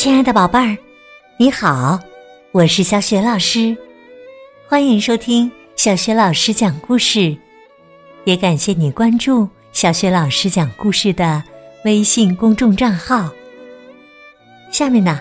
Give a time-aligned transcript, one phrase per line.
[0.00, 0.78] 亲爱的宝贝儿，
[1.36, 2.00] 你好，
[2.52, 3.76] 我是小雪老师，
[4.66, 7.36] 欢迎收听小雪老师讲故事，
[8.24, 11.44] 也感谢你关注小雪老师讲故事的
[11.84, 13.28] 微信公众账号。
[14.70, 15.20] 下面呢，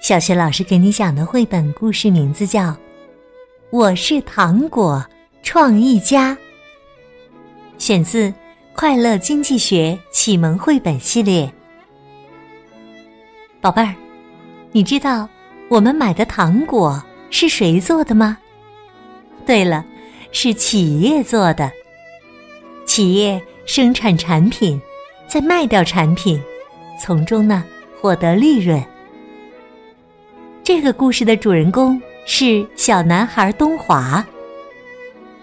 [0.00, 2.68] 小雪老师给你讲的绘本故事名字叫
[3.70, 5.04] 《我是糖果
[5.42, 6.30] 创意家》，
[7.76, 8.28] 选自
[8.72, 11.44] 《快乐经济学启蒙绘本系列》。
[13.60, 13.92] 宝贝儿，
[14.74, 15.28] 你知道
[15.68, 18.38] 我们买的糖果是谁做的吗？
[19.44, 19.84] 对了，
[20.32, 21.70] 是企业做的。
[22.86, 24.80] 企业生产产品，
[25.26, 26.40] 再卖掉产品，
[26.98, 27.62] 从中呢
[28.00, 28.82] 获得利润。
[30.64, 34.24] 这个故事的主人公是小男孩东华。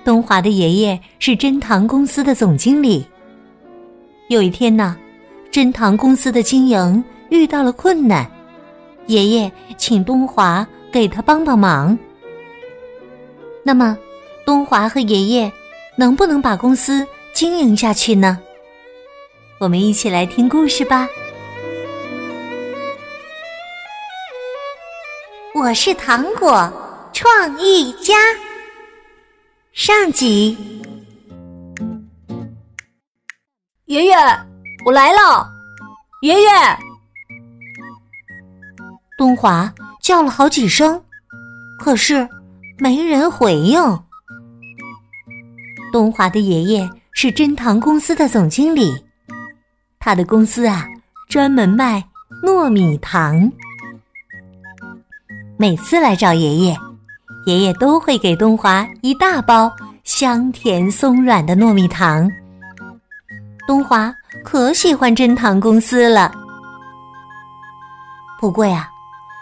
[0.04, 3.06] 东华的爷爷是珍糖公司的总经理。
[4.30, 4.98] 有一天呢，
[5.52, 7.04] 珍糖公司的经营。
[7.30, 8.28] 遇到了困难，
[9.10, 11.98] 爷爷请东华给他帮帮忙。
[13.64, 13.98] 那么，
[14.46, 15.52] 东华和爷爷
[15.96, 18.38] 能不能把公司经营下去呢？
[19.60, 21.10] 我们一起来听故事吧。
[25.56, 26.72] 我是糖果
[27.12, 28.14] 创意家。
[29.74, 30.56] 上集，
[33.86, 34.16] 爷爷，
[34.86, 35.50] 我来了，
[36.22, 36.50] 爷爷。
[39.20, 39.70] 东华
[40.02, 41.04] 叫了好几声，
[41.78, 42.26] 可是
[42.78, 43.78] 没人回应。
[45.92, 49.04] 东华的爷爷是珍糖公司的总经理，
[50.00, 50.88] 他的公司啊
[51.28, 52.02] 专门卖
[52.42, 53.52] 糯米糖。
[55.58, 56.78] 每次来找爷爷，
[57.46, 59.70] 爷爷都会给东华一大包
[60.06, 62.32] 香甜松软的糯米糖。
[63.68, 66.32] 东华可喜欢珍糖公司了，
[68.40, 68.89] 不过呀。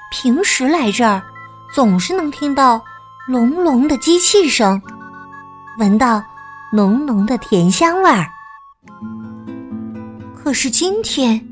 [0.09, 1.21] 平时来这儿，
[1.73, 2.81] 总是能听到
[3.27, 4.81] 隆隆的机器声，
[5.79, 6.23] 闻到
[6.71, 8.25] 浓浓的甜香味儿。
[10.35, 11.45] 可是今天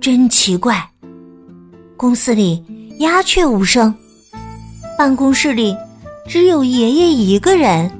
[0.00, 0.88] 真奇怪，
[1.96, 2.64] 公司里
[3.00, 3.92] 鸦雀无声，
[4.96, 5.76] 办公室里
[6.28, 7.90] 只有爷爷一个人。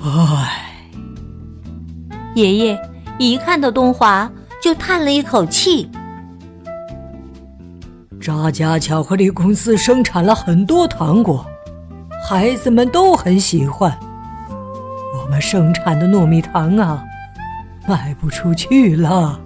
[0.00, 0.82] 唉，
[2.36, 2.80] 爷爷
[3.18, 4.30] 一看到东华
[4.62, 5.90] 就叹了一口气。
[8.28, 11.46] 扎家巧克力公司生产了很多糖果，
[12.28, 13.98] 孩子们都很喜欢。
[15.14, 17.02] 我们生产的糯米糖啊，
[17.86, 19.40] 卖不出去了。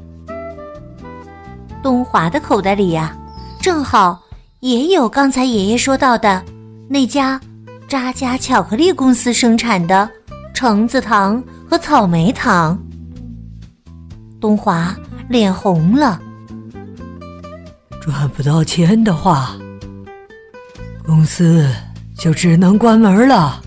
[1.80, 3.16] 东华的口袋里呀，
[3.60, 4.20] 正好
[4.58, 6.42] 也有刚才爷爷说到的
[6.88, 7.40] 那家
[7.86, 10.10] 扎家巧克力公司生产的
[10.52, 12.76] 橙子糖和草莓糖。
[14.40, 14.92] 东华
[15.28, 16.20] 脸红了。
[18.02, 19.56] 赚不到钱的话，
[21.06, 21.72] 公司
[22.16, 23.62] 就只能关门了，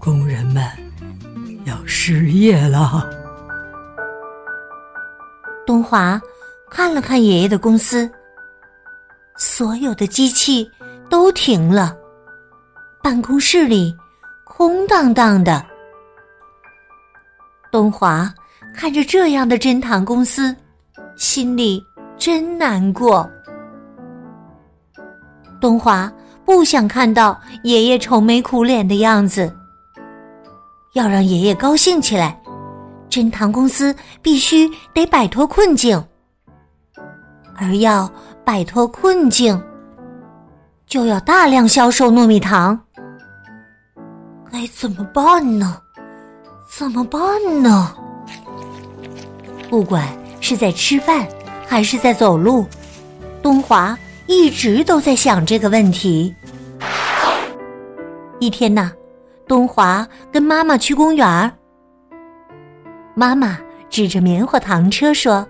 [0.00, 0.64] 工人们
[1.64, 3.08] 要失业了。
[5.64, 6.20] 东华
[6.68, 8.10] 看了看爷爷的公司，
[9.36, 10.68] 所有的机器
[11.08, 11.96] 都停了，
[13.00, 13.94] 办公室里
[14.44, 15.64] 空荡荡的。
[17.70, 18.28] 东华
[18.74, 20.54] 看着这样的珍糖公司，
[21.14, 21.80] 心里
[22.18, 23.30] 真难过。
[25.60, 26.10] 东华
[26.44, 29.52] 不想看到爷爷愁眉苦脸的样子。
[30.94, 32.40] 要让爷爷高兴起来，
[33.08, 36.02] 珍糖公司必须得摆脱困境。
[37.56, 38.10] 而要
[38.44, 39.62] 摆脱困境，
[40.86, 42.78] 就要大量销售糯米糖。
[44.52, 45.78] 该怎么办呢？
[46.68, 47.20] 怎么办
[47.62, 47.94] 呢？
[49.68, 50.06] 不管
[50.40, 51.26] 是在吃饭，
[51.66, 52.66] 还是在走路，
[53.42, 53.96] 东华。
[54.26, 56.34] 一直都在想这个问题。
[58.38, 58.92] 一天呢，
[59.46, 61.50] 东华跟妈妈去公园儿。
[63.14, 65.46] 妈妈指着棉花糖车说：“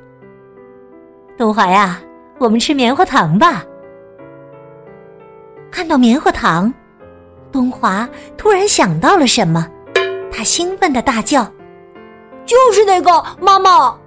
[1.37, 2.01] 东华呀，
[2.39, 3.65] 我们吃棉花糖吧。”
[5.71, 6.73] 看到棉花糖，
[7.51, 9.67] 东华突然想到了什么，
[10.31, 11.45] 他兴奋的大叫
[12.47, 13.99] ：“就是那个妈妈！”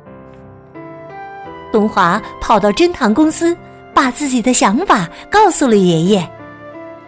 [1.71, 3.55] 东华跑到珍糖公司。
[3.99, 6.31] 把自己的想法告诉了爷爷，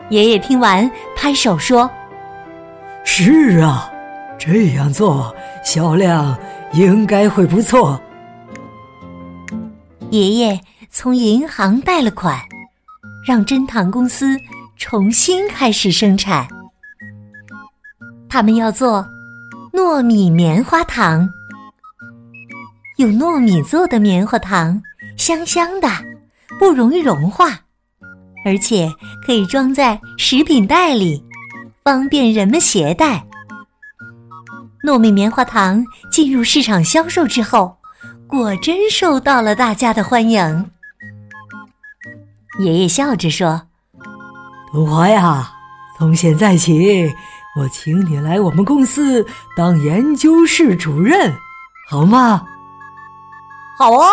[0.10, 1.90] 爷爷听完拍手说
[3.06, 3.90] ：“是啊，
[4.38, 5.34] 这样做
[5.64, 6.38] 销量
[6.74, 7.98] 应该会不错。”
[10.12, 10.60] 爷爷
[10.90, 12.38] 从银行贷了款，
[13.26, 14.36] 让珍糖公司
[14.76, 16.46] 重新开始生产。
[18.28, 19.08] 他们要做
[19.72, 21.30] 糯米棉花糖，
[22.98, 24.82] 用糯米做的棉花糖，
[25.16, 25.88] 香香的。
[26.62, 27.48] 不容易融化，
[28.46, 28.88] 而且
[29.26, 31.26] 可以装在食品袋里，
[31.84, 33.26] 方便人们携带。
[34.86, 37.76] 糯米棉花糖进入市场销售之后，
[38.28, 40.70] 果真受到了大家的欢迎。
[42.60, 43.64] 爷爷笑着说
[44.72, 45.52] ：“东华呀，
[45.98, 47.12] 从现在起，
[47.58, 49.26] 我请你来我们公司
[49.58, 51.34] 当研究室主任，
[51.90, 52.46] 好吗
[53.80, 54.08] ？”“好啊。”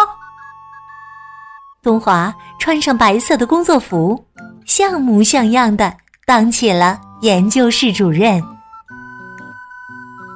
[1.89, 4.23] 东华穿上白色的工作服，
[4.67, 5.91] 像模像样的
[6.27, 8.45] 当起了研究室主任。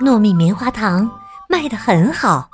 [0.00, 1.06] 糯米棉花糖
[1.50, 2.48] 卖得很好，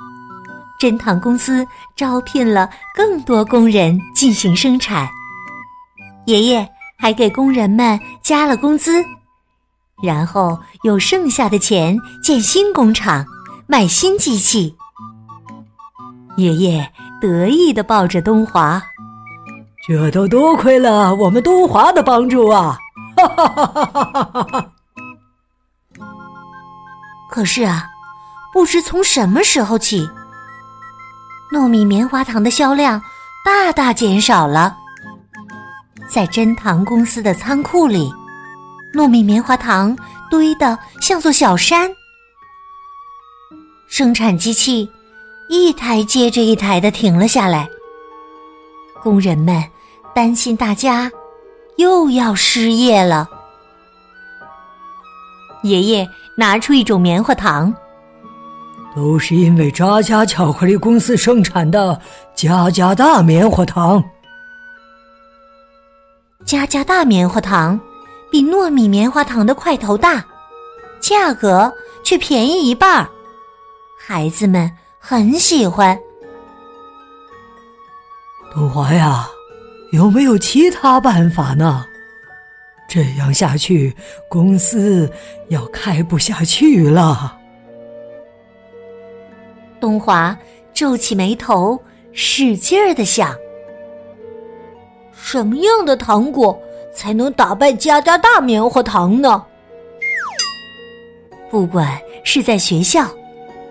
[0.80, 1.64] 珍糖公司
[1.94, 5.08] 招聘了更多工人进行生产。
[6.26, 6.68] 爷爷
[6.98, 9.00] 还给工人们加了工资，
[10.02, 13.24] 然后用剩下的钱建新工厂，
[13.68, 14.74] 买新机器。
[16.36, 18.80] 爷爷得意地抱着东华，
[19.88, 22.78] 这都多亏了我们东华的帮助啊！
[23.16, 23.66] 哈哈哈
[24.04, 24.72] 哈哈哈！
[27.30, 27.88] 可是啊，
[28.52, 30.06] 不知从什么时候起，
[31.54, 33.00] 糯米棉花糖的销量
[33.42, 34.76] 大大减少了。
[36.06, 38.12] 在珍糖公司的仓库里，
[38.92, 39.96] 糯米棉花糖
[40.30, 41.90] 堆得像座小山，
[43.88, 44.90] 生产机器
[45.48, 47.66] 一台接着一台的停了下来。
[49.02, 49.64] 工人们
[50.18, 51.12] 担心大家
[51.76, 53.28] 又要失业了。
[55.62, 56.08] 爷爷。
[56.36, 57.74] 拿出一种棉花糖，
[58.94, 62.00] 都是因为扎家巧克力公司生产的
[62.32, 64.02] 加加大棉花糖。
[66.44, 67.80] 加加大棉花糖
[68.30, 70.24] 比糯米棉花糖的块头大，
[71.00, 71.72] 价格
[72.04, 73.08] 却便宜一半儿，
[73.98, 74.70] 孩子们
[75.00, 75.98] 很喜欢。
[78.54, 79.28] 东华呀，
[79.92, 81.84] 有没有其他办法呢？
[82.88, 83.94] 这样下去，
[84.28, 85.10] 公司
[85.48, 87.36] 要开不下去了。
[89.80, 90.36] 东华
[90.72, 91.80] 皱起眉头，
[92.12, 93.34] 使劲儿的想：
[95.12, 96.58] 什么样的糖果
[96.94, 99.44] 才能打败加加大棉花糖呢？
[101.50, 103.06] 不管是在学校，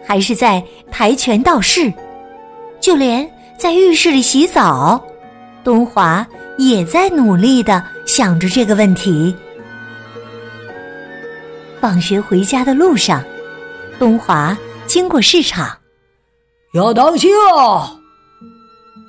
[0.04, 1.92] 还是在跆拳道室，
[2.80, 5.04] 就连在浴室里洗澡，
[5.68, 6.26] 东华
[6.58, 7.84] 也在努力的。
[8.06, 9.36] 想着这个问题，
[11.82, 13.22] 放学回家的路上，
[14.00, 15.78] 东华经过市场，
[16.74, 17.92] 要当心啊！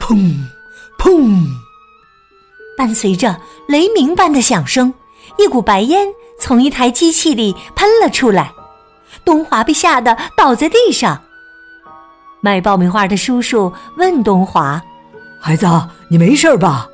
[0.00, 0.34] 砰
[0.98, 1.46] 砰，
[2.76, 4.92] 伴随着雷鸣般的响声，
[5.38, 6.08] 一股白烟
[6.40, 8.52] 从一台机器里喷了出来，
[9.24, 11.22] 东华被吓得倒在地上。
[12.40, 14.82] 卖爆米花的叔叔问东华
[15.40, 15.66] ：“孩子，
[16.08, 16.88] 你没事吧？”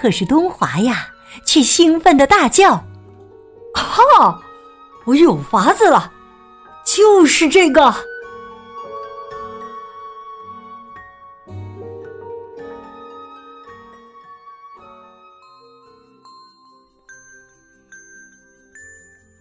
[0.00, 1.08] 可是东华呀，
[1.44, 2.84] 却兴奋的大叫
[3.74, 4.40] ：“哈，
[5.06, 6.12] 我有法子了，
[6.84, 7.94] 就是这个！”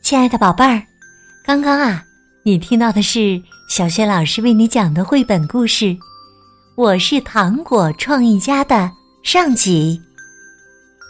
[0.01, 0.81] 亲爱的宝贝儿，
[1.45, 2.03] 刚刚啊，
[2.43, 5.85] 你听到的是小雪老师为你讲的绘本故事
[6.77, 8.91] 《我是糖果创意家》的
[9.23, 9.99] 上集。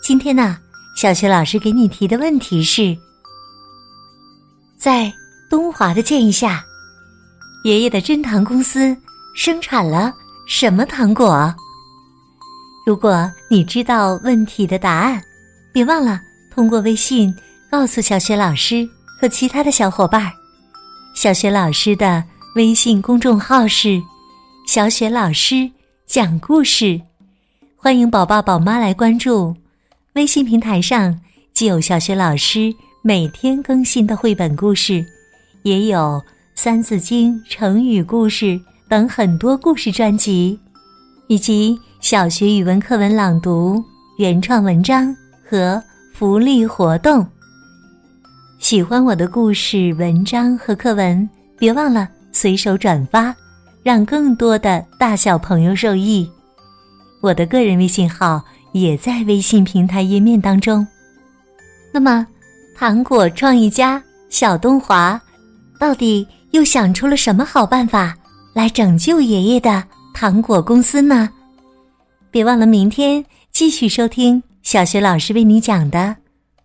[0.01, 0.57] 今天呢，
[0.95, 2.97] 小学老师给你提的问题是：
[4.77, 5.11] 在
[5.49, 6.63] 东华的建议下，
[7.65, 8.95] 爷爷的珍糖公司
[9.35, 10.13] 生产了
[10.47, 11.53] 什么糖果？
[12.85, 15.21] 如果你知道问题的答案，
[15.73, 17.35] 别忘了通过微信
[17.69, 18.87] 告诉小学老师
[19.19, 20.31] 和其他的小伙伴。
[21.13, 22.23] 小学老师的
[22.55, 24.01] 微信公众号是
[24.67, 25.71] “小雪老师
[26.05, 26.99] 讲故事”，
[27.77, 29.55] 欢迎宝宝宝妈来关注。
[30.15, 31.17] 微信平台上
[31.53, 35.05] 既有小学老师每天更新的绘本故事，
[35.63, 35.99] 也有
[36.53, 38.59] 《三字经》成语故事
[38.89, 40.59] 等很多故事专辑，
[41.27, 43.81] 以及小学语文课文朗读、
[44.17, 45.15] 原创文章
[45.49, 45.81] 和
[46.13, 47.25] 福利活动。
[48.59, 53.33] 喜欢我的故事、文章和课文，别忘了随手转发，
[53.87, 56.29] 让更多的大小朋友受益。
[57.21, 58.43] 我的个人微信号。
[58.73, 60.85] 也在微信平台页面当中。
[61.91, 62.27] 那么，
[62.75, 65.19] 糖果创意家小东华
[65.79, 68.15] 到底又想出了什么好办法
[68.53, 71.27] 来拯救爷爷的糖果公司呢？
[72.29, 75.99] 别忘了明天继续收听小学老师为你讲的《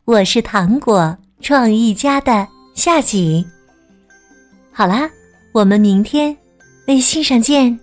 [0.04, 3.46] 我是糖果创意家》的下集。
[4.70, 5.08] 好啦，
[5.52, 6.36] 我们明天
[6.92, 7.81] 微信上见。